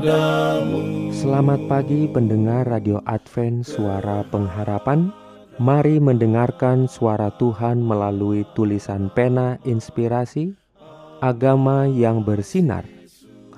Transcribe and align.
padamu 0.00 1.12
Selamat 1.12 1.60
pagi 1.68 2.08
pendengar 2.08 2.64
Radio 2.64 3.04
Advent 3.04 3.68
Suara 3.68 4.24
Pengharapan. 4.32 5.12
Mari 5.60 6.00
mendengarkan 6.00 6.88
suara 6.88 7.28
Tuhan 7.36 7.84
melalui 7.84 8.48
tulisan 8.56 9.12
pena 9.12 9.60
inspirasi 9.68 10.56
Agama 11.20 11.84
yang 11.84 12.24
bersinar. 12.24 12.88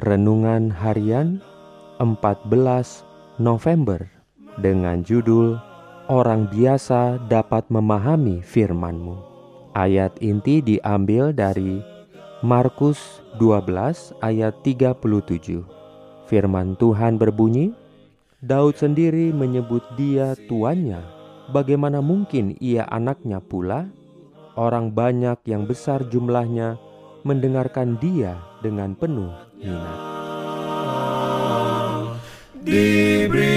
Renungan 0.02 0.74
harian 0.74 1.38
14 2.02 2.50
November 3.38 4.02
Dengan 4.58 5.06
judul 5.06 5.62
Orang 6.10 6.50
biasa 6.50 7.22
dapat 7.30 7.70
memahami 7.70 8.42
firmanmu. 8.42 9.14
Ayat 9.78 10.18
inti 10.18 10.58
diambil 10.58 11.30
dari 11.30 11.78
Markus 12.42 13.22
12 13.38 14.18
ayat 14.26 14.58
37 14.66 15.81
Firman 16.32 16.80
Tuhan 16.80 17.20
berbunyi 17.20 17.76
Daud 18.40 18.80
sendiri 18.80 19.36
menyebut 19.36 19.84
dia 20.00 20.32
tuannya 20.48 21.20
Bagaimana 21.52 22.00
mungkin 22.00 22.56
ia 22.56 22.88
anaknya 22.88 23.44
pula? 23.44 23.92
Orang 24.56 24.96
banyak 24.96 25.44
yang 25.44 25.68
besar 25.68 26.08
jumlahnya 26.08 26.80
mendengarkan 27.28 28.00
dia 28.00 28.40
dengan 28.64 28.96
penuh 28.96 29.28
minat. 29.60 30.00
Diberikannya 32.64 33.51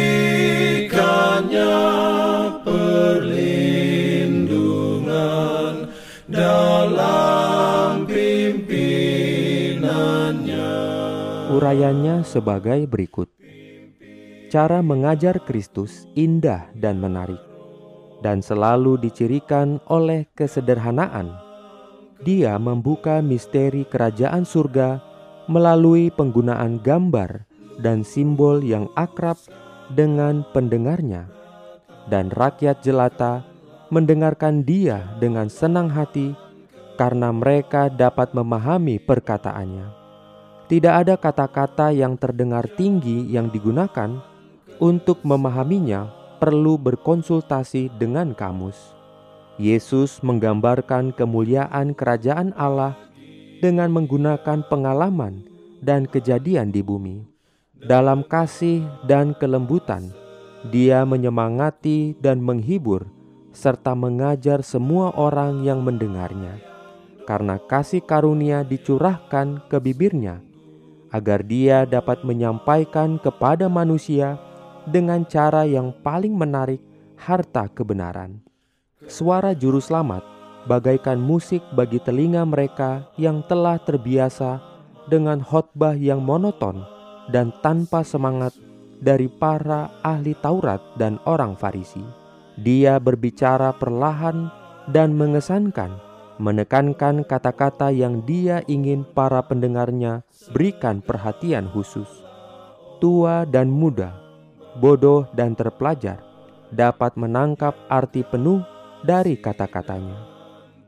Urayanya 11.55 12.27
sebagai 12.27 12.83
berikut. 12.83 13.31
Cara 14.51 14.83
mengajar 14.83 15.39
Kristus 15.39 16.03
indah 16.11 16.67
dan 16.75 16.99
menarik 16.99 17.39
dan 18.19 18.43
selalu 18.43 18.99
dicirikan 18.99 19.79
oleh 19.87 20.27
kesederhanaan 20.35 21.45
dia 22.23 22.55
membuka 22.55 23.19
misteri 23.19 23.83
kerajaan 23.83 24.47
surga 24.47 25.03
melalui 25.51 26.09
penggunaan 26.09 26.79
gambar 26.79 27.43
dan 27.83 28.07
simbol 28.07 28.63
yang 28.63 28.87
akrab 28.95 29.35
dengan 29.91 30.47
pendengarnya, 30.55 31.27
dan 32.07 32.31
rakyat 32.31 32.81
jelata 32.81 33.43
mendengarkan 33.91 34.63
dia 34.63 35.05
dengan 35.21 35.51
senang 35.51 35.91
hati 35.91 36.33
karena 36.95 37.29
mereka 37.35 37.91
dapat 37.91 38.31
memahami 38.31 38.97
perkataannya. 38.97 40.04
Tidak 40.65 40.89
ada 40.89 41.13
kata-kata 41.13 41.93
yang 41.93 42.17
terdengar 42.17 42.65
tinggi 42.73 43.29
yang 43.29 43.53
digunakan 43.53 44.17
untuk 44.81 45.21
memahaminya, 45.21 46.09
perlu 46.41 46.75
berkonsultasi 46.81 47.93
dengan 48.01 48.33
kamus. 48.33 48.97
Yesus 49.61 50.19
menggambarkan 50.25 51.15
kemuliaan 51.15 51.93
kerajaan 51.95 52.51
Allah 52.57 52.97
dengan 53.61 53.93
menggunakan 53.93 54.65
pengalaman 54.67 55.45
dan 55.85 56.09
kejadian 56.09 56.73
di 56.73 56.81
bumi. 56.81 57.23
Dalam 57.77 58.25
kasih 58.25 58.83
dan 59.05 59.37
kelembutan, 59.37 60.09
Dia 60.73 61.05
menyemangati 61.05 62.17
dan 62.17 62.41
menghibur 62.41 63.05
serta 63.53 63.93
mengajar 63.93 64.65
semua 64.65 65.13
orang 65.13 65.61
yang 65.61 65.85
mendengarnya. 65.85 66.57
Karena 67.29 67.61
kasih 67.61 68.01
karunia 68.01 68.65
dicurahkan 68.65 69.69
ke 69.69 69.77
bibirnya, 69.77 70.41
agar 71.15 71.47
dia 71.47 71.87
dapat 71.87 72.27
menyampaikan 72.27 73.15
kepada 73.15 73.71
manusia 73.71 74.35
dengan 74.83 75.23
cara 75.23 75.63
yang 75.63 75.95
paling 76.03 76.35
menarik 76.35 76.83
harta 77.15 77.71
kebenaran. 77.71 78.43
Suara 79.07 79.55
juru 79.55 79.79
selamat 79.79 80.27
bagaikan 80.67 81.15
musik 81.15 81.63
bagi 81.71 82.03
telinga 82.03 82.43
mereka 82.43 83.07
yang 83.15 83.39
telah 83.47 83.79
terbiasa 83.79 84.59
dengan 85.07 85.39
khotbah 85.39 85.95
yang 85.95 86.19
monoton 86.19 86.83
dan 87.31 87.55
tanpa 87.63 88.03
semangat 88.03 88.51
dari 88.99 89.29
para 89.29 89.93
ahli 90.03 90.35
Taurat 90.43 90.81
dan 90.99 91.21
orang 91.23 91.55
Farisi. 91.55 92.03
Dia 92.59 92.97
berbicara 92.97 93.75
perlahan 93.75 94.49
dan 94.89 95.13
mengesankan, 95.13 95.91
menekankan 96.37 97.23
kata-kata 97.23 97.91
yang 97.91 98.23
dia 98.27 98.61
ingin 98.67 99.07
para 99.15 99.39
pendengarnya 99.43 100.23
berikan 100.51 100.99
perhatian 100.99 101.71
khusus. 101.71 102.07
Tua 102.99 103.43
dan 103.47 103.71
muda, 103.71 104.15
bodoh 104.79 105.27
dan 105.35 105.55
terpelajar 105.55 106.19
dapat 106.71 107.15
menangkap 107.15 107.75
arti 107.87 108.23
penuh 108.23 108.63
dari 109.03 109.39
kata-katanya. 109.39 110.17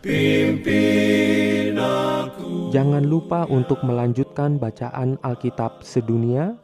Pimpin 0.00 1.76
aku. 1.76 2.70
Jangan 2.70 3.02
lupa 3.02 3.50
untuk 3.50 3.82
melanjutkan 3.82 4.54
bacaan 4.60 5.18
Alkitab 5.24 5.82
sedunia. 5.82 6.54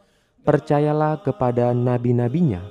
Percayalah 0.47 1.27
kepada 1.27 1.75
nabi-nabinya 1.75 2.63